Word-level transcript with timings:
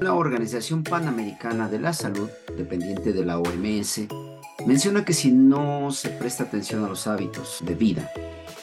La 0.00 0.14
Organización 0.14 0.84
Panamericana 0.84 1.68
de 1.68 1.80
la 1.80 1.92
Salud, 1.92 2.30
dependiente 2.56 3.12
de 3.12 3.24
la 3.24 3.38
OMS, 3.38 4.02
menciona 4.64 5.04
que 5.04 5.12
si 5.12 5.32
no 5.32 5.90
se 5.90 6.10
presta 6.10 6.44
atención 6.44 6.84
a 6.84 6.88
los 6.88 7.08
hábitos 7.08 7.58
de 7.62 7.74
vida, 7.74 8.08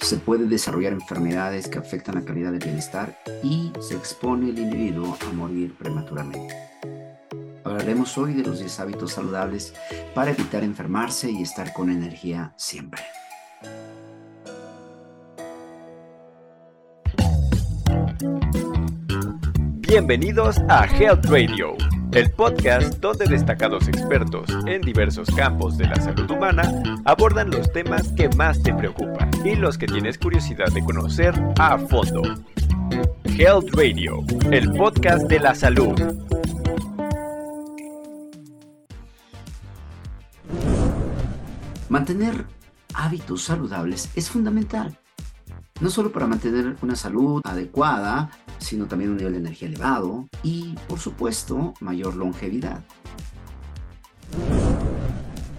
se 0.02 0.18
puede 0.18 0.46
desarrollar 0.46 0.94
enfermedades 0.94 1.68
que 1.68 1.80
afectan 1.80 2.16
la 2.16 2.24
calidad 2.24 2.52
del 2.52 2.64
bienestar 2.64 3.20
y 3.44 3.74
se 3.82 3.96
expone 3.96 4.50
el 4.50 4.60
individuo 4.60 5.18
a 5.28 5.34
morir 5.34 5.76
prematuramente. 5.76 6.56
Hablaremos 7.66 8.18
hoy 8.18 8.34
de 8.34 8.44
los 8.44 8.60
10 8.60 8.80
hábitos 8.80 9.12
saludables 9.12 9.74
para 10.14 10.32
evitar 10.32 10.64
enfermarse 10.64 11.30
y 11.30 11.42
estar 11.42 11.74
con 11.74 11.90
energía 11.90 12.54
siempre. 12.56 13.02
Bienvenidos 19.98 20.58
a 20.68 20.86
Health 20.88 21.24
Radio, 21.28 21.78
el 22.12 22.30
podcast 22.30 23.00
donde 23.00 23.28
destacados 23.28 23.88
expertos 23.88 24.50
en 24.68 24.82
diversos 24.82 25.34
campos 25.34 25.78
de 25.78 25.88
la 25.88 25.96
salud 25.96 26.30
humana 26.30 26.70
abordan 27.06 27.50
los 27.50 27.72
temas 27.72 28.12
que 28.12 28.28
más 28.36 28.62
te 28.62 28.74
preocupan 28.74 29.32
y 29.46 29.56
los 29.56 29.78
que 29.78 29.88
tienes 29.88 30.18
curiosidad 30.18 30.68
de 30.74 30.84
conocer 30.84 31.34
a 31.58 31.78
fondo. 31.78 32.24
Health 33.24 33.70
Radio, 33.72 34.22
el 34.52 34.70
podcast 34.74 35.30
de 35.30 35.40
la 35.40 35.56
salud. 35.56 35.98
Mantener 41.88 42.44
hábitos 42.94 43.44
saludables 43.44 44.10
es 44.14 44.30
fundamental 44.30 45.00
no 45.82 45.90
solo 45.90 46.12
para 46.12 46.28
mantener 46.28 46.78
una 46.82 46.96
salud 46.96 47.42
adecuada, 47.44 48.30
sino 48.60 48.86
también 48.86 49.12
un 49.12 49.18
nivel 49.18 49.34
de 49.34 49.40
energía 49.40 49.68
elevado 49.68 50.28
y, 50.42 50.76
por 50.88 51.00
supuesto, 51.00 51.74
mayor 51.82 52.16
longevidad. 52.16 52.84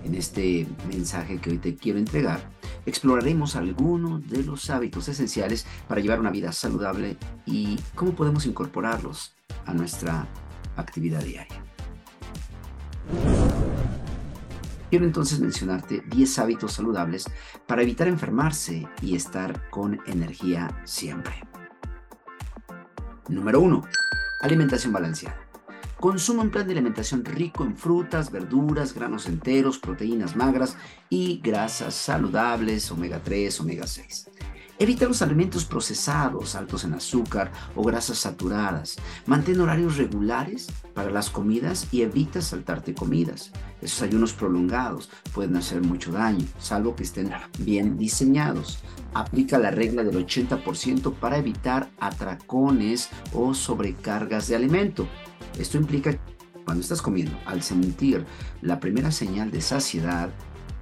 En 0.04 0.14
este 0.14 0.66
mensaje 0.88 1.38
que 1.38 1.50
hoy 1.50 1.58
te 1.58 1.74
quiero 1.74 1.98
entregar, 1.98 2.48
exploraremos 2.86 3.56
algunos 3.56 4.26
de 4.28 4.42
los 4.44 4.70
hábitos 4.70 5.08
esenciales 5.08 5.66
para 5.88 6.00
llevar 6.00 6.20
una 6.20 6.30
vida 6.30 6.52
saludable 6.52 7.16
y 7.44 7.78
cómo 7.94 8.12
podemos 8.12 8.46
incorporarlos 8.46 9.34
a 9.66 9.74
nuestra 9.74 10.26
actividad 10.76 11.22
diaria. 11.22 11.62
Quiero 14.96 15.08
entonces 15.08 15.40
mencionarte 15.40 16.02
10 16.08 16.38
hábitos 16.38 16.72
saludables 16.72 17.26
para 17.66 17.82
evitar 17.82 18.08
enfermarse 18.08 18.88
y 19.02 19.14
estar 19.14 19.68
con 19.68 20.00
energía 20.06 20.80
siempre. 20.84 21.34
Número 23.28 23.60
1. 23.60 23.82
Alimentación 24.40 24.94
balanceada. 24.94 25.38
Consuma 26.00 26.44
un 26.44 26.50
plan 26.50 26.66
de 26.66 26.72
alimentación 26.72 27.26
rico 27.26 27.62
en 27.62 27.76
frutas, 27.76 28.30
verduras, 28.30 28.94
granos 28.94 29.26
enteros, 29.26 29.78
proteínas 29.78 30.34
magras 30.34 30.78
y 31.10 31.42
grasas 31.44 31.92
saludables, 31.92 32.90
omega 32.90 33.20
3, 33.22 33.60
omega 33.60 33.86
6. 33.86 34.30
Evita 34.78 35.06
los 35.06 35.22
alimentos 35.22 35.64
procesados, 35.64 36.54
altos 36.54 36.84
en 36.84 36.92
azúcar 36.92 37.50
o 37.74 37.82
grasas 37.82 38.18
saturadas. 38.18 38.96
Mantén 39.24 39.58
horarios 39.58 39.96
regulares 39.96 40.68
para 40.92 41.10
las 41.10 41.30
comidas 41.30 41.88
y 41.92 42.02
evita 42.02 42.42
saltarte 42.42 42.92
comidas. 42.92 43.52
Esos 43.80 44.02
ayunos 44.02 44.34
prolongados 44.34 45.08
pueden 45.32 45.56
hacer 45.56 45.80
mucho 45.80 46.12
daño, 46.12 46.44
salvo 46.58 46.94
que 46.94 47.04
estén 47.04 47.32
bien 47.58 47.96
diseñados. 47.96 48.80
Aplica 49.14 49.56
la 49.58 49.70
regla 49.70 50.04
del 50.04 50.26
80% 50.26 51.14
para 51.14 51.38
evitar 51.38 51.88
atracones 51.98 53.08
o 53.32 53.54
sobrecargas 53.54 54.46
de 54.48 54.56
alimento. 54.56 55.08
Esto 55.58 55.78
implica 55.78 56.12
que 56.12 56.36
cuando 56.66 56.82
estás 56.82 57.00
comiendo, 57.00 57.38
al 57.46 57.62
sentir 57.62 58.26
la 58.60 58.78
primera 58.78 59.10
señal 59.10 59.50
de 59.50 59.62
saciedad, 59.62 60.28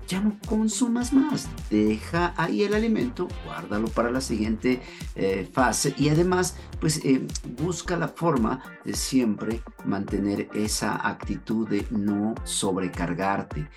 ya 0.06 0.20
no 0.20 0.36
consumas 0.46 1.12
más. 1.12 1.48
Deja 1.70 2.34
ahí 2.36 2.62
el 2.62 2.74
alimento, 2.74 3.28
guárdalo 3.44 3.88
para 3.88 4.10
la 4.10 4.20
siguiente 4.20 4.82
eh, 5.14 5.48
fase 5.52 5.94
y 5.96 6.08
además, 6.08 6.56
pues 6.80 7.04
eh, 7.04 7.26
busca 7.58 7.96
la 7.96 8.08
forma 8.08 8.62
de 8.84 8.94
siempre 8.94 9.62
mantener 9.84 10.48
esa 10.54 11.06
actitud 11.08 11.68
de 11.68 11.86
no 11.90 12.34
sobrecargarte. 12.44 13.68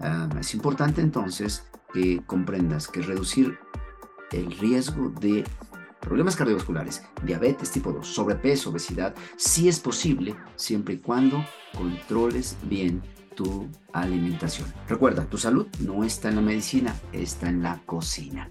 Ah, 0.00 0.28
es 0.38 0.54
importante 0.54 1.00
entonces 1.00 1.64
que 1.92 2.22
comprendas 2.26 2.88
que 2.88 3.02
reducir 3.02 3.58
el 4.32 4.50
riesgo 4.58 5.10
de 5.20 5.44
problemas 6.00 6.36
cardiovasculares, 6.36 7.02
diabetes 7.24 7.70
tipo 7.70 7.92
2, 7.92 8.06
sobrepeso, 8.06 8.70
obesidad, 8.70 9.14
sí 9.36 9.68
es 9.68 9.78
posible 9.80 10.34
siempre 10.56 10.94
y 10.94 10.98
cuando 10.98 11.44
controles 11.76 12.56
bien 12.62 13.02
tu 13.40 13.66
alimentación. 13.94 14.70
Recuerda, 14.86 15.24
tu 15.24 15.38
salud 15.38 15.66
no 15.78 16.04
está 16.04 16.28
en 16.28 16.36
la 16.36 16.42
medicina, 16.42 16.94
está 17.10 17.48
en 17.48 17.62
la 17.62 17.80
cocina. 17.86 18.50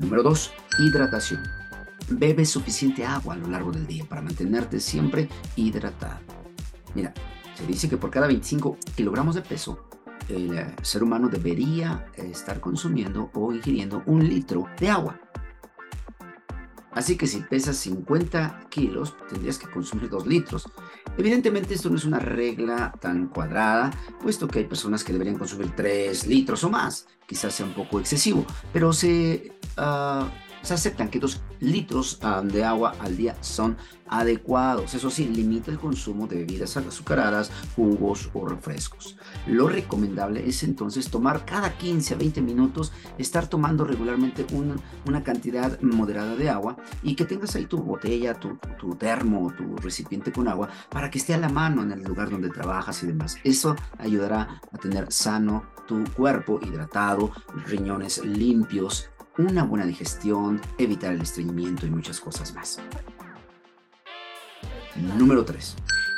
Número 0.00 0.24
2. 0.24 0.52
Hidratación. 0.80 1.44
Bebe 2.08 2.44
suficiente 2.44 3.06
agua 3.06 3.34
a 3.34 3.36
lo 3.36 3.46
largo 3.46 3.70
del 3.70 3.86
día 3.86 4.04
para 4.08 4.20
mantenerte 4.20 4.80
siempre 4.80 5.28
hidratado. 5.54 6.18
Mira, 6.96 7.14
se 7.54 7.64
dice 7.66 7.88
que 7.88 7.96
por 7.96 8.10
cada 8.10 8.26
25 8.26 8.76
kilogramos 8.96 9.36
de 9.36 9.42
peso, 9.42 9.86
el 10.28 10.58
eh, 10.58 10.74
ser 10.82 11.04
humano 11.04 11.28
debería 11.28 12.06
estar 12.16 12.58
consumiendo 12.58 13.30
o 13.34 13.52
ingiriendo 13.52 14.02
un 14.06 14.28
litro 14.28 14.66
de 14.80 14.90
agua. 14.90 15.20
Así 16.94 17.16
que 17.16 17.26
si 17.26 17.40
pesas 17.40 17.76
50 17.76 18.66
kilos, 18.68 19.16
tendrías 19.28 19.58
que 19.58 19.70
consumir 19.70 20.10
2 20.10 20.26
litros. 20.26 20.68
Evidentemente 21.16 21.74
esto 21.74 21.88
no 21.90 21.96
es 21.96 22.04
una 22.04 22.18
regla 22.18 22.92
tan 23.00 23.28
cuadrada, 23.28 23.90
puesto 24.20 24.46
que 24.48 24.60
hay 24.60 24.64
personas 24.66 25.02
que 25.02 25.12
deberían 25.12 25.38
consumir 25.38 25.72
3 25.74 26.26
litros 26.26 26.64
o 26.64 26.70
más. 26.70 27.06
Quizás 27.26 27.54
sea 27.54 27.66
un 27.66 27.72
poco 27.72 27.98
excesivo, 27.98 28.44
pero 28.72 28.92
se... 28.92 29.52
Ah, 29.76 30.28
se 30.62 30.74
aceptan 30.74 31.08
que 31.08 31.18
dos 31.18 31.42
litros 31.60 32.18
de 32.44 32.64
agua 32.64 32.94
al 33.00 33.16
día 33.16 33.36
son 33.40 33.76
adecuados. 34.08 34.94
Eso 34.94 35.10
sí, 35.10 35.26
limita 35.26 35.70
el 35.70 35.78
consumo 35.78 36.26
de 36.26 36.36
bebidas 36.36 36.76
azucaradas, 36.76 37.50
jugos 37.74 38.30
o 38.34 38.46
refrescos. 38.46 39.16
Lo 39.46 39.68
recomendable 39.68 40.46
es 40.46 40.62
entonces 40.62 41.10
tomar 41.10 41.44
cada 41.44 41.76
15 41.78 42.14
a 42.14 42.16
20 42.18 42.42
minutos, 42.42 42.92
estar 43.16 43.46
tomando 43.46 43.84
regularmente 43.84 44.46
una, 44.52 44.76
una 45.06 45.24
cantidad 45.24 45.80
moderada 45.80 46.36
de 46.36 46.50
agua 46.50 46.76
y 47.02 47.14
que 47.14 47.24
tengas 47.24 47.56
ahí 47.56 47.64
tu 47.66 47.78
botella, 47.78 48.34
tu, 48.34 48.58
tu 48.78 48.94
termo, 48.96 49.52
tu 49.56 49.76
recipiente 49.76 50.30
con 50.30 50.46
agua 50.46 50.68
para 50.90 51.10
que 51.10 51.18
esté 51.18 51.32
a 51.34 51.38
la 51.38 51.48
mano 51.48 51.82
en 51.82 51.92
el 51.92 52.02
lugar 52.02 52.30
donde 52.30 52.50
trabajas 52.50 53.02
y 53.02 53.06
demás. 53.06 53.36
Eso 53.44 53.76
ayudará 53.98 54.60
a 54.70 54.78
tener 54.78 55.10
sano 55.10 55.64
tu 55.86 56.04
cuerpo 56.12 56.60
hidratado, 56.62 57.32
riñones 57.66 58.24
limpios, 58.24 59.10
una 59.38 59.64
buena 59.64 59.86
digestión, 59.86 60.60
evitar 60.78 61.12
el 61.12 61.22
estreñimiento 61.22 61.86
y 61.86 61.90
muchas 61.90 62.20
cosas 62.20 62.54
más. 62.54 62.80
Número 65.16 65.44
3. 65.44 65.76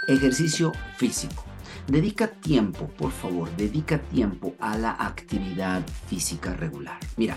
Ejercicio 0.09 0.73
físico. 0.97 1.45
Dedica 1.87 2.29
tiempo, 2.29 2.89
por 2.89 3.13
favor, 3.13 3.55
dedica 3.57 3.99
tiempo 3.99 4.55
a 4.59 4.77
la 4.79 4.93
actividad 4.93 5.83
física 6.07 6.55
regular. 6.55 6.99
Mira, 7.17 7.37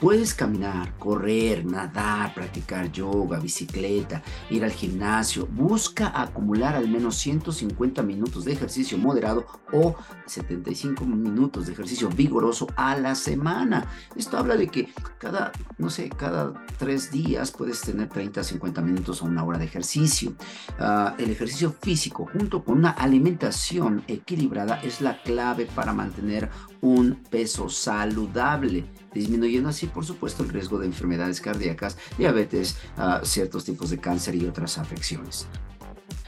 puedes 0.00 0.34
caminar, 0.34 0.96
correr, 0.98 1.64
nadar, 1.64 2.34
practicar 2.34 2.90
yoga, 2.90 3.38
bicicleta, 3.38 4.22
ir 4.50 4.64
al 4.64 4.72
gimnasio. 4.72 5.46
Busca 5.46 6.20
acumular 6.20 6.76
al 6.76 6.88
menos 6.88 7.16
150 7.16 8.02
minutos 8.02 8.44
de 8.44 8.52
ejercicio 8.52 8.98
moderado 8.98 9.46
o 9.72 9.94
75 10.26 11.04
minutos 11.04 11.66
de 11.66 11.72
ejercicio 11.72 12.08
vigoroso 12.08 12.66
a 12.76 12.96
la 12.96 13.14
semana. 13.14 13.86
Esto 14.16 14.38
habla 14.38 14.56
de 14.56 14.68
que 14.68 14.88
cada, 15.18 15.52
no 15.78 15.90
sé, 15.90 16.08
cada 16.08 16.52
tres 16.78 17.10
días 17.10 17.50
puedes 17.50 17.80
tener 17.80 18.08
30 18.08 18.40
a 18.40 18.44
50 18.44 18.82
minutos 18.82 19.22
o 19.22 19.26
una 19.26 19.44
hora 19.44 19.58
de 19.58 19.64
ejercicio. 19.64 20.34
Ah, 20.78 21.14
el 21.18 21.30
ejercicio 21.30 21.74
físico 21.80 22.28
junto 22.32 22.64
con 22.64 22.78
una 22.78 22.90
alimentación 22.90 24.04
equilibrada 24.08 24.80
es 24.82 25.00
la 25.00 25.22
clave 25.22 25.66
para 25.66 25.92
mantener 25.92 26.50
un 26.80 27.22
peso 27.30 27.68
saludable, 27.70 28.84
disminuyendo 29.14 29.68
así, 29.68 29.86
por 29.86 30.04
supuesto, 30.04 30.42
el 30.42 30.50
riesgo 30.50 30.78
de 30.78 30.86
enfermedades 30.86 31.40
cardíacas, 31.40 31.96
diabetes, 32.18 32.76
ah, 32.96 33.20
ciertos 33.22 33.64
tipos 33.64 33.90
de 33.90 33.98
cáncer 33.98 34.34
y 34.34 34.46
otras 34.46 34.78
afecciones. 34.78 35.46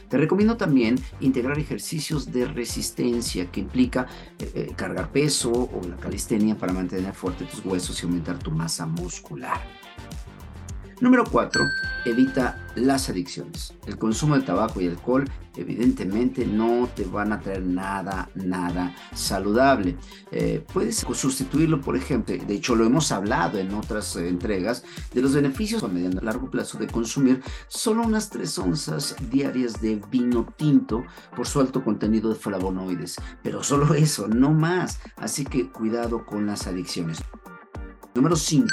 Te 0.09 0.17
recomiendo 0.17 0.56
también 0.56 0.97
integrar 1.21 1.59
ejercicios 1.59 2.31
de 2.33 2.47
resistencia 2.47 3.50
que 3.50 3.61
implica 3.61 4.06
eh, 4.38 4.53
eh, 4.55 4.73
cargar 4.77 5.11
peso 5.11 5.50
o 5.50 5.81
la 5.88 5.97
calistenia 5.97 6.56
para 6.56 6.73
mantener 6.73 7.12
fuerte 7.12 7.44
tus 7.44 7.65
huesos 7.65 8.00
y 8.00 8.06
aumentar 8.06 8.38
tu 8.38 8.53
masa 8.53 8.87
muscular. 8.87 9.61
Número 11.00 11.25
4. 11.31 11.62
Evita 12.06 12.58
las 12.75 13.10
adicciones. 13.10 13.75
El 13.87 13.98
consumo 13.98 14.34
de 14.34 14.43
tabaco 14.43 14.81
y 14.81 14.88
alcohol 14.88 15.28
evidentemente 15.56 16.46
no 16.46 16.88
te 16.94 17.04
van 17.04 17.32
a 17.32 17.40
traer 17.40 17.62
nada, 17.62 18.31
nada 18.34 18.94
saludable. 19.14 19.96
Eh, 20.31 20.64
puedes 20.72 20.96
sustituirlo, 20.96 21.82
por 21.82 21.96
ejemplo, 21.96 22.34
de 22.34 22.54
hecho 22.54 22.75
lo 22.75 22.87
hemos 22.87 23.12
hablado 23.12 23.58
en 23.58 23.75
otras 23.75 24.16
eh, 24.16 24.28
entregas, 24.28 24.84
de 25.12 25.20
los 25.20 25.34
beneficios 25.34 25.82
a 25.82 25.88
mediano 25.88 26.20
largo 26.22 26.50
plazo 26.50 26.78
de 26.78 26.87
consumir 26.87 27.42
solo 27.69 28.02
unas 28.02 28.31
3 28.31 28.58
onzas 28.58 29.16
diarias 29.31 29.81
de 29.82 30.00
vino 30.10 30.46
tinto 30.56 31.04
por 31.34 31.46
su 31.46 31.60
alto 31.60 31.84
contenido 31.84 32.31
de 32.31 32.37
flavonoides. 32.37 33.16
Pero 33.42 33.62
solo 33.62 33.92
eso, 33.94 34.28
no 34.28 34.52
más. 34.52 34.99
Así 35.16 35.44
que 35.44 35.70
cuidado 35.70 36.25
con 36.25 36.46
las 36.46 36.66
adicciones. 36.66 37.19
Número 38.14 38.34
5. 38.34 38.66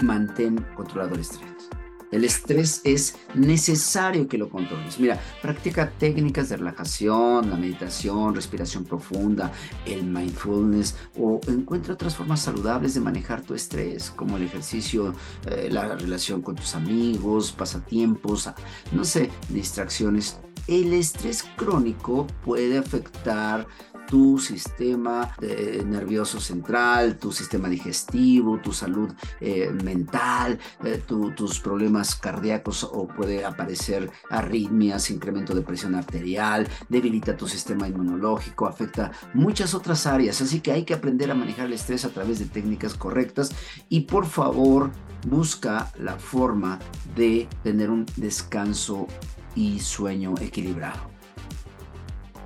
Mantén 0.00 0.64
controlado 0.74 1.14
el 1.14 1.20
estrés. 1.20 1.70
El 2.10 2.24
estrés 2.24 2.80
es 2.82 3.16
necesario 3.34 4.26
que 4.26 4.36
lo 4.36 4.50
controles. 4.50 4.98
Mira, 4.98 5.20
practica 5.40 5.90
técnicas 5.90 6.48
de 6.48 6.56
relajación, 6.56 7.48
la 7.48 7.56
meditación, 7.56 8.34
respiración 8.34 8.84
profunda, 8.84 9.52
el 9.86 10.04
mindfulness 10.04 10.96
o 11.16 11.40
encuentra 11.46 11.94
otras 11.94 12.16
formas 12.16 12.40
saludables 12.40 12.94
de 12.94 13.00
manejar 13.00 13.42
tu 13.42 13.54
estrés, 13.54 14.10
como 14.10 14.36
el 14.38 14.42
ejercicio, 14.42 15.14
eh, 15.46 15.68
la 15.70 15.94
relación 15.94 16.42
con 16.42 16.56
tus 16.56 16.74
amigos, 16.74 17.52
pasatiempos, 17.52 18.50
no 18.90 19.04
sé, 19.04 19.30
distracciones. 19.48 20.38
El 20.66 20.92
estrés 20.92 21.44
crónico 21.56 22.26
puede 22.44 22.78
afectar 22.78 23.66
tu 24.10 24.38
sistema 24.38 25.36
eh, 25.40 25.84
nervioso 25.86 26.40
central, 26.40 27.16
tu 27.16 27.30
sistema 27.30 27.68
digestivo, 27.68 28.58
tu 28.58 28.72
salud 28.72 29.08
eh, 29.40 29.70
mental, 29.84 30.58
eh, 30.84 31.00
tus 31.06 31.60
problemas 31.60 32.16
cardíacos 32.16 32.82
o 32.82 33.06
puede 33.06 33.44
aparecer 33.44 34.10
arritmias, 34.28 35.12
incremento 35.12 35.54
de 35.54 35.62
presión 35.62 35.94
arterial, 35.94 36.66
debilita 36.88 37.36
tu 37.36 37.46
sistema 37.46 37.86
inmunológico, 37.86 38.66
afecta 38.66 39.12
muchas 39.32 39.74
otras 39.74 40.08
áreas. 40.08 40.40
Así 40.42 40.58
que 40.58 40.72
hay 40.72 40.82
que 40.84 40.94
aprender 40.94 41.30
a 41.30 41.36
manejar 41.36 41.66
el 41.66 41.74
estrés 41.74 42.04
a 42.04 42.10
través 42.10 42.40
de 42.40 42.46
técnicas 42.46 42.94
correctas 42.94 43.52
y 43.88 44.00
por 44.00 44.26
favor 44.26 44.90
busca 45.28 45.92
la 46.00 46.18
forma 46.18 46.80
de 47.14 47.46
tener 47.62 47.90
un 47.90 48.06
descanso 48.16 49.06
y 49.54 49.78
sueño 49.78 50.34
equilibrado. 50.40 51.09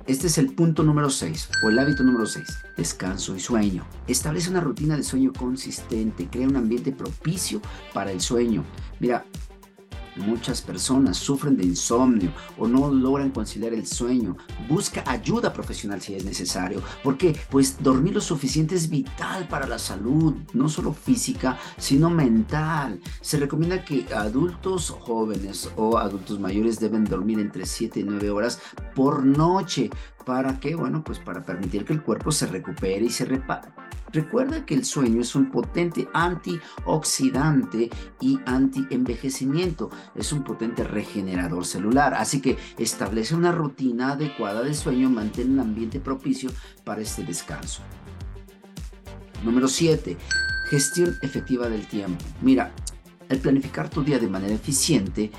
Este 0.07 0.27
es 0.27 0.37
el 0.37 0.53
punto 0.53 0.83
número 0.83 1.09
6 1.09 1.49
o 1.63 1.69
el 1.69 1.79
hábito 1.79 2.03
número 2.03 2.27
6. 2.27 2.45
Descanso 2.77 3.35
y 3.35 3.39
sueño. 3.39 3.87
Establece 4.05 4.51
una 4.51 4.61
rutina 4.61 4.95
de 4.95 5.01
sueño 5.01 5.33
consistente, 5.33 6.27
crea 6.29 6.47
un 6.47 6.57
ambiente 6.57 6.91
propicio 6.91 7.59
para 7.91 8.11
el 8.11 8.21
sueño. 8.21 8.63
Mira, 8.99 9.25
Muchas 10.15 10.61
personas 10.61 11.17
sufren 11.17 11.57
de 11.57 11.65
insomnio 11.65 12.31
o 12.57 12.67
no 12.67 12.91
logran 12.91 13.31
conciliar 13.31 13.73
el 13.73 13.85
sueño. 13.85 14.37
Busca 14.69 15.03
ayuda 15.05 15.53
profesional 15.53 16.01
si 16.01 16.15
es 16.15 16.25
necesario. 16.25 16.81
¿Por 17.03 17.17
qué? 17.17 17.35
Pues 17.49 17.81
dormir 17.81 18.13
lo 18.13 18.21
suficiente 18.21 18.75
es 18.75 18.89
vital 18.89 19.47
para 19.47 19.67
la 19.67 19.79
salud, 19.79 20.35
no 20.53 20.69
solo 20.69 20.93
física, 20.93 21.57
sino 21.77 22.09
mental. 22.09 22.99
Se 23.21 23.37
recomienda 23.37 23.83
que 23.83 24.05
adultos 24.13 24.89
jóvenes 24.89 25.69
o 25.75 25.97
adultos 25.97 26.39
mayores 26.39 26.79
deben 26.79 27.03
dormir 27.03 27.39
entre 27.39 27.65
7 27.65 27.99
y 27.99 28.03
9 28.03 28.29
horas 28.29 28.59
por 28.95 29.25
noche 29.25 29.89
¿Para 30.25 30.59
qué? 30.59 30.75
Bueno, 30.75 31.03
pues 31.03 31.19
para 31.19 31.43
permitir 31.43 31.85
que 31.85 31.93
el 31.93 32.01
cuerpo 32.01 32.31
se 32.31 32.47
recupere 32.47 33.05
y 33.05 33.09
se 33.09 33.25
repare. 33.25 33.84
Recuerda 34.11 34.65
que 34.65 34.75
el 34.75 34.85
sueño 34.85 35.21
es 35.21 35.35
un 35.35 35.51
potente 35.51 36.07
antioxidante 36.13 37.89
y 38.21 38.39
antienvejecimiento. 38.45 39.89
Es 40.15 40.31
un 40.31 40.43
potente 40.43 40.83
regenerador 40.83 41.65
celular. 41.65 42.13
Así 42.13 42.41
que 42.41 42.57
establece 42.77 43.35
una 43.35 43.51
rutina 43.51 44.11
adecuada 44.11 44.61
de 44.61 44.73
sueño, 44.73 45.09
mantén 45.09 45.51
un 45.51 45.59
ambiente 45.59 45.99
propicio 45.99 46.51
para 46.83 47.01
este 47.01 47.23
descanso. 47.23 47.81
Número 49.43 49.67
7. 49.67 50.17
Gestión 50.69 51.17
efectiva 51.21 51.67
del 51.67 51.85
tiempo. 51.87 52.23
Mira, 52.41 52.73
el 53.29 53.39
planificar 53.39 53.89
tu 53.89 54.03
día 54.03 54.19
de 54.19 54.27
manera 54.27 54.53
eficiente 54.53 55.31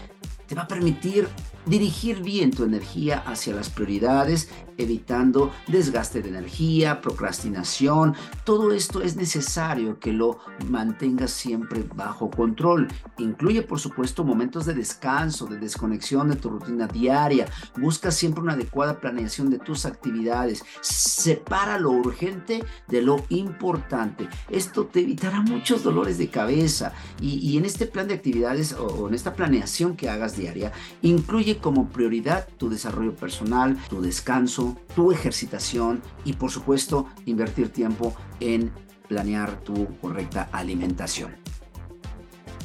te 0.46 0.54
va 0.54 0.62
a 0.62 0.68
permitir 0.68 1.28
dirigir 1.66 2.22
bien 2.22 2.50
tu 2.50 2.64
energía 2.64 3.22
hacia 3.26 3.54
las 3.54 3.70
prioridades, 3.70 4.48
evitando 4.78 5.52
desgaste 5.66 6.22
de 6.22 6.28
energía, 6.28 7.00
procrastinación. 7.00 8.14
Todo 8.44 8.72
esto 8.72 9.02
es 9.02 9.16
necesario 9.16 9.98
que 9.98 10.12
lo 10.12 10.38
mantengas 10.68 11.30
siempre 11.30 11.84
bajo 11.94 12.30
control. 12.30 12.88
Incluye, 13.18 13.62
por 13.62 13.80
supuesto, 13.80 14.24
momentos 14.24 14.66
de 14.66 14.74
descanso, 14.74 15.46
de 15.46 15.58
desconexión 15.58 16.28
de 16.28 16.36
tu 16.36 16.50
rutina 16.50 16.86
diaria. 16.86 17.46
Busca 17.76 18.10
siempre 18.10 18.42
una 18.42 18.52
adecuada 18.52 19.00
planeación 19.00 19.50
de 19.50 19.58
tus 19.58 19.86
actividades. 19.86 20.64
Separa 20.80 21.78
lo 21.78 21.90
urgente 21.90 22.64
de 22.88 23.02
lo 23.02 23.24
importante. 23.30 24.28
Esto 24.50 24.86
te 24.86 25.00
evitará 25.00 25.40
muchos 25.40 25.82
dolores 25.82 26.18
de 26.18 26.28
cabeza. 26.28 26.92
Y, 27.20 27.56
en 27.56 27.64
este 27.64 27.86
plan 27.86 28.08
de 28.08 28.14
actividades 28.14 28.74
o 28.74 29.08
en 29.08 29.14
esta 29.14 29.34
planeación 29.34 29.96
que 29.96 30.08
hagas 30.08 30.36
diaria, 30.36 30.72
incluye 31.02 31.55
como 31.56 31.88
prioridad 31.88 32.48
tu 32.56 32.68
desarrollo 32.68 33.14
personal, 33.14 33.76
tu 33.88 34.00
descanso, 34.00 34.76
tu 34.94 35.12
ejercitación 35.12 36.02
y 36.24 36.34
por 36.34 36.50
supuesto 36.50 37.06
invertir 37.24 37.68
tiempo 37.70 38.14
en 38.40 38.72
planear 39.08 39.60
tu 39.60 39.98
correcta 39.98 40.48
alimentación. 40.52 41.36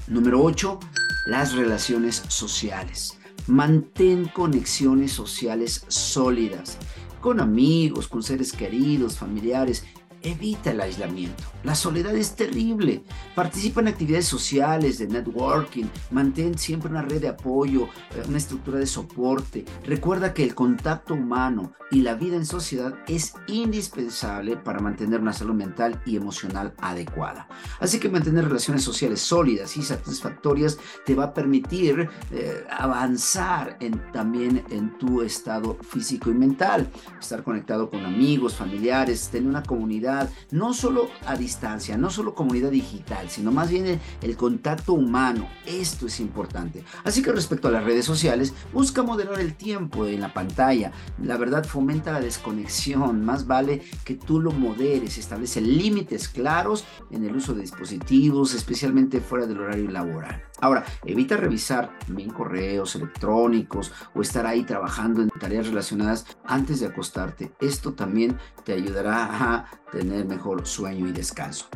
Número 0.08 0.42
8. 0.44 0.80
Las 1.28 1.54
relaciones 1.54 2.24
sociales. 2.28 3.18
Mantén 3.48 4.26
conexiones 4.26 5.12
sociales 5.12 5.86
sólidas 5.88 6.78
con 7.22 7.40
amigos, 7.40 8.08
con 8.08 8.24
seres 8.24 8.52
queridos, 8.52 9.18
familiares 9.18 9.86
Evita 10.24 10.70
el 10.70 10.82
aislamiento. 10.82 11.44
La 11.64 11.74
soledad 11.74 12.16
es 12.16 12.36
terrible. 12.36 13.04
Participa 13.34 13.82
en 13.82 13.88
actividades 13.88 14.28
sociales, 14.28 15.00
de 15.00 15.08
networking. 15.08 15.86
Mantén 16.12 16.58
siempre 16.58 16.92
una 16.92 17.02
red 17.02 17.22
de 17.22 17.30
apoyo, 17.30 17.86
eh, 18.16 18.24
una 18.28 18.38
estructura 18.38 18.78
de 18.78 18.86
soporte. 18.86 19.66
Recuerda 19.84 20.34
que 20.34 20.44
el 20.44 20.54
contacto 20.54 21.16
humano 21.16 21.74
y 21.90 22.02
la 22.02 22.14
vida 22.14 22.36
en 22.36 22.46
sociedad 22.46 22.94
es 23.08 23.34
indispensable 23.48 24.58
para 24.58 24.80
mantener 24.80 25.20
una 25.20 25.34
salud 25.34 25.56
mental 25.56 26.02
y 26.06 26.16
emocional 26.16 26.74
adecuada. 26.78 27.48
Así 27.80 28.00
que 28.00 28.08
mantener 28.08 28.46
relaciones 28.46 28.84
sociales 28.84 29.22
sólidas 29.22 29.76
y 29.76 29.82
satisfactorias 29.82 30.78
te 31.06 31.16
va 31.16 31.26
a 31.26 31.34
permitir 31.34 32.10
eh, 32.32 32.64
avanzar 32.70 33.78
en, 33.80 34.00
también 34.12 34.64
en 34.70 34.98
tu 35.00 35.22
estado 35.22 35.78
físico 35.82 36.30
y 36.30 36.36
mental. 36.36 36.90
Estar 37.20 37.44
conectado 37.44 37.90
con 37.90 38.06
amigos, 38.06 38.56
familiares, 38.56 39.30
tener 39.30 39.50
una 39.50 39.64
comunidad 39.64 40.11
no 40.52 40.74
solo 40.74 41.10
a 41.26 41.36
distancia, 41.36 41.98
no 41.98 42.10
solo 42.10 42.36
comunidad 42.36 42.72
digital, 42.72 43.30
sino 43.30 43.52
más 43.52 43.70
bien 43.70 44.00
el, 44.22 44.38
contacto 44.38 44.94
humano. 44.94 45.48
Esto 45.66 46.08
es 46.08 46.20
importante. 46.20 46.84
Así 47.04 47.22
que 47.22 47.32
respecto 47.32 47.68
a 47.68 47.72
las 47.72 47.84
redes 47.84 48.06
sociales, 48.06 48.54
busca 48.74 49.04
moderar 49.04 49.40
el 49.40 49.56
tiempo 49.56 50.06
en 50.06 50.22
la 50.22 50.34
pantalla. 50.34 50.92
La 51.22 51.38
verdad 51.38 51.64
fomenta 51.64 52.12
la 52.12 52.22
desconexión. 52.22 53.24
Más 53.24 53.46
vale 53.46 53.84
que 54.04 54.16
tú 54.16 54.40
lo 54.40 54.52
moderes, 54.52 55.18
establece 55.18 55.62
límites 55.62 56.28
claros 56.30 56.86
en 57.12 57.26
el 57.26 57.36
uso 57.36 57.54
de 57.54 57.62
dispositivos, 57.62 58.54
especialmente 58.54 59.22
fuera 59.22 59.46
del 59.46 59.62
horario 59.62 59.92
laboral. 59.92 60.44
Ahora, 60.62 60.86
evita 61.06 61.38
revisar 61.38 61.98
bien 62.08 62.30
correos 62.30 62.96
electrónicos 62.96 63.92
o 64.14 64.22
estar 64.22 64.46
ahí 64.46 64.64
trabajando 64.64 65.24
en 65.24 65.30
tareas 65.30 65.68
relacionadas 65.68 66.26
antes 66.46 66.80
de 66.80 66.86
acostarte. 66.86 67.52
Esto 67.60 67.94
también 67.94 68.38
te 68.64 68.74
ayudará 68.74 69.26
a 69.26 69.66
tener 69.92 70.26
mejor 70.26 70.66
sueño 70.66 71.08
y 71.08 71.12
descanso. 71.12 71.68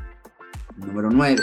Número 0.78 1.10
9. 1.10 1.42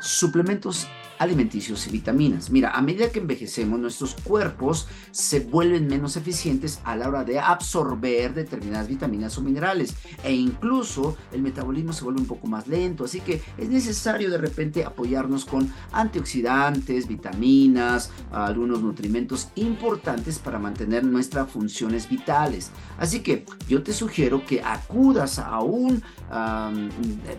Suplementos 0.00 0.86
alimenticios 1.18 1.86
y 1.86 1.90
vitaminas. 1.90 2.50
Mira, 2.50 2.70
a 2.70 2.82
medida 2.82 3.10
que 3.10 3.18
envejecemos, 3.18 3.78
nuestros 3.78 4.14
cuerpos 4.14 4.88
se 5.10 5.40
vuelven 5.40 5.86
menos 5.86 6.16
eficientes 6.16 6.80
a 6.84 6.96
la 6.96 7.08
hora 7.08 7.24
de 7.24 7.38
absorber 7.38 8.34
determinadas 8.34 8.88
vitaminas 8.88 9.36
o 9.38 9.42
minerales 9.42 9.94
e 10.22 10.32
incluso 10.34 11.16
el 11.32 11.42
metabolismo 11.42 11.92
se 11.92 12.04
vuelve 12.04 12.20
un 12.20 12.26
poco 12.26 12.46
más 12.46 12.66
lento, 12.66 13.04
así 13.04 13.20
que 13.20 13.42
es 13.56 13.68
necesario 13.68 14.30
de 14.30 14.38
repente 14.38 14.84
apoyarnos 14.84 15.44
con 15.44 15.72
antioxidantes, 15.92 17.08
vitaminas, 17.08 18.10
algunos 18.30 18.82
nutrimentos 18.82 19.48
importantes 19.56 20.38
para 20.38 20.58
mantener 20.58 21.04
nuestras 21.04 21.50
funciones 21.50 22.08
vitales. 22.08 22.70
Así 22.98 23.20
que 23.20 23.44
yo 23.68 23.82
te 23.82 23.92
sugiero 23.92 24.44
que 24.44 24.62
acudas 24.62 25.38
a 25.38 25.60
un 25.60 26.02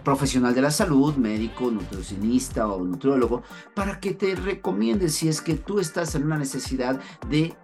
profesional 0.04 0.54
de 0.54 0.62
la 0.62 0.72
salud, 0.72 1.16
médico, 1.16 1.70
nutricionista 1.72 2.68
o 2.68 2.84
nutriólogo, 2.84 3.44
para 3.76 4.00
que 4.00 4.14
te 4.14 4.36
recomiende 4.36 5.10
si 5.10 5.28
es 5.28 5.42
que 5.42 5.56
tú 5.56 5.80
estás 5.80 6.16
en 6.16 6.24
una 6.24 6.38
necesidad 6.38 7.00
de 7.30 7.56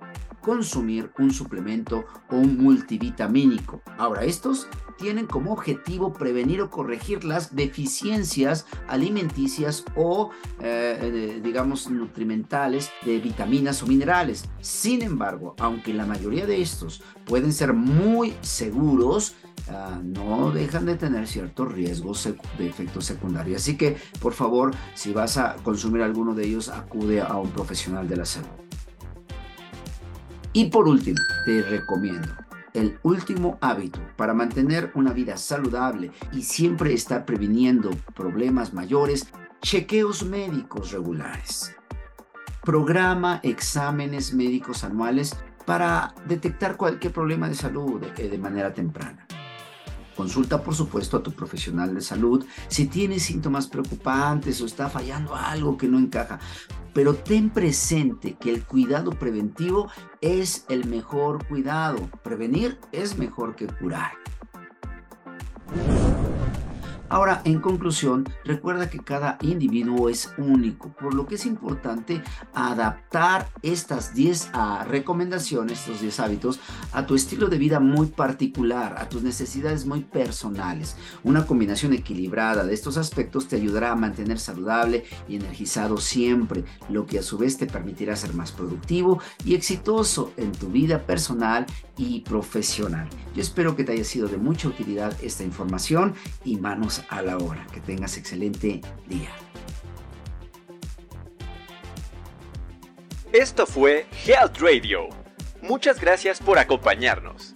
consumir 0.45 1.09
un 1.17 1.33
suplemento 1.33 2.05
o 2.29 2.35
un 2.35 2.61
multivitamínico. 2.61 3.81
Ahora, 3.97 4.25
estos 4.25 4.67
tienen 4.95 5.25
como 5.25 5.51
objetivo 5.51 6.13
prevenir 6.13 6.61
o 6.61 6.69
corregir 6.69 7.23
las 7.23 7.55
deficiencias 7.55 8.67
alimenticias 8.87 9.83
o, 9.95 10.29
eh, 10.61 11.41
digamos, 11.43 11.89
nutrimentales 11.89 12.91
de 13.03 13.19
vitaminas 13.19 13.81
o 13.81 13.87
minerales. 13.87 14.45
Sin 14.61 15.01
embargo, 15.01 15.55
aunque 15.57 15.95
la 15.95 16.05
mayoría 16.05 16.45
de 16.45 16.61
estos 16.61 17.01
pueden 17.25 17.51
ser 17.51 17.73
muy 17.73 18.35
seguros, 18.41 19.33
ah, 19.67 19.99
no 20.03 20.51
dejan 20.51 20.85
de 20.85 20.95
tener 20.95 21.27
ciertos 21.27 21.71
riesgos 21.71 22.29
de 22.59 22.67
efectos 22.67 23.05
secundarios. 23.05 23.63
Así 23.63 23.77
que, 23.77 23.97
por 24.21 24.33
favor, 24.33 24.75
si 24.93 25.11
vas 25.11 25.37
a 25.37 25.55
consumir 25.63 26.03
alguno 26.03 26.35
de 26.35 26.45
ellos, 26.45 26.69
acude 26.69 27.19
a 27.19 27.35
un 27.35 27.49
profesional 27.49 28.07
de 28.07 28.17
la 28.17 28.25
salud. 28.25 28.64
Y 30.55 30.69
por 30.69 30.87
último, 30.87 31.19
te 31.43 31.63
recomiendo 31.63 32.29
el 32.73 32.97
último 33.03 33.57
hábito 33.59 33.99
para 34.15 34.33
mantener 34.33 34.89
una 34.95 35.11
vida 35.11 35.35
saludable 35.35 36.11
y 36.31 36.43
siempre 36.43 36.93
estar 36.93 37.25
previniendo 37.25 37.89
problemas 38.15 38.73
mayores, 38.73 39.27
chequeos 39.61 40.23
médicos 40.23 40.93
regulares. 40.93 41.75
Programa 42.63 43.41
exámenes 43.43 44.33
médicos 44.33 44.85
anuales 44.85 45.35
para 45.65 46.15
detectar 46.25 46.77
cualquier 46.77 47.11
problema 47.11 47.49
de 47.49 47.55
salud 47.55 48.01
eh, 48.15 48.29
de 48.29 48.37
manera 48.37 48.73
temprana. 48.73 49.24
Consulta, 50.15 50.63
por 50.63 50.75
supuesto, 50.75 51.17
a 51.17 51.23
tu 51.23 51.31
profesional 51.31 51.93
de 51.93 52.01
salud 52.01 52.45
si 52.67 52.87
tiene 52.87 53.19
síntomas 53.19 53.67
preocupantes 53.67 54.61
o 54.61 54.65
está 54.65 54.89
fallando 54.89 55.35
algo 55.35 55.77
que 55.77 55.87
no 55.87 55.99
encaja. 55.99 56.39
Pero 56.93 57.15
ten 57.15 57.49
presente 57.49 58.35
que 58.39 58.51
el 58.51 58.63
cuidado 58.63 59.11
preventivo 59.11 59.89
es 60.21 60.65
el 60.69 60.85
mejor 60.85 61.45
cuidado. 61.47 62.09
Prevenir 62.23 62.79
es 62.93 63.17
mejor 63.17 63.55
que 63.55 63.67
curar. 63.67 64.13
Ahora, 67.07 67.41
en 67.45 67.59
conclusión, 67.59 68.27
recuerda 68.43 68.89
que 68.89 68.99
cada 68.99 69.37
individuo 69.41 70.09
es 70.09 70.33
único, 70.37 70.89
por 70.89 71.13
lo 71.13 71.27
que 71.27 71.35
es 71.35 71.45
importante 71.45 72.23
adaptar 72.53 73.49
estas 73.61 74.15
10 74.15 74.49
ah, 74.53 74.85
recomendaciones, 74.87 75.79
estos 75.79 76.01
10 76.01 76.19
hábitos, 76.19 76.59
a 76.93 77.05
tu 77.05 77.15
estilo 77.15 77.47
de 77.47 77.59
vida 77.59 77.79
muy 77.79 78.07
particular, 78.07 78.95
a 78.97 79.07
tus 79.07 79.21
necesidades 79.21 79.85
muy 79.85 80.01
personales. 80.01 80.97
Una 81.23 81.45
combinación 81.45 81.93
equilibrada 81.93 82.63
de 82.63 82.73
estos 82.73 82.97
aspectos 82.97 83.47
te 83.47 83.55
ayudará 83.55 83.91
a 83.91 83.95
mantener 83.95 84.39
saludable 84.39 85.05
y 85.27 85.35
energizado 85.35 85.97
siempre, 85.97 86.65
lo 86.89 87.05
que 87.05 87.19
a 87.19 87.23
su 87.23 87.37
vez 87.37 87.57
te 87.57 87.67
permitirá 87.67 88.15
ser 88.15 88.33
más 88.33 88.51
productivo 88.51 89.21
y 89.43 89.53
exitoso 89.53 90.33
en 90.37 90.51
tu 90.51 90.69
vida 90.69 91.05
personal 91.05 91.67
y 91.97 92.21
profesional. 92.21 93.07
Yo 93.35 93.41
espero 93.41 93.75
que 93.75 93.83
te 93.83 93.93
haya 93.93 94.03
sido 94.03 94.27
de 94.27 94.37
mucha 94.37 94.67
utilidad 94.67 95.15
esta 95.21 95.43
información 95.43 96.13
y 96.43 96.57
manos 96.57 96.94
a 97.09 97.21
la 97.21 97.37
hora. 97.37 97.65
Que 97.73 97.81
tengas 97.81 98.17
excelente 98.17 98.81
día. 99.07 99.29
Esto 103.31 103.65
fue 103.65 104.05
Health 104.25 104.59
Radio. 104.59 105.09
Muchas 105.61 105.99
gracias 105.99 106.39
por 106.39 106.57
acompañarnos. 106.57 107.55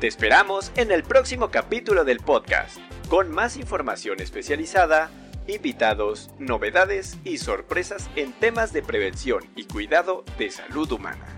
Te 0.00 0.06
esperamos 0.06 0.72
en 0.76 0.92
el 0.92 1.02
próximo 1.02 1.50
capítulo 1.50 2.04
del 2.04 2.20
podcast, 2.20 2.78
con 3.08 3.30
más 3.30 3.56
información 3.56 4.20
especializada, 4.20 5.10
invitados, 5.48 6.30
novedades 6.38 7.18
y 7.24 7.38
sorpresas 7.38 8.08
en 8.16 8.32
temas 8.32 8.72
de 8.72 8.82
prevención 8.82 9.44
y 9.56 9.64
cuidado 9.64 10.24
de 10.38 10.50
salud 10.50 10.90
humana. 10.92 11.37